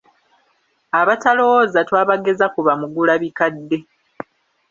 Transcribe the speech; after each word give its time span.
Abatalowooza 0.99 1.79
twabageza 1.87 2.45
ku 2.53 2.59
bamugulabikadde. 2.67 3.77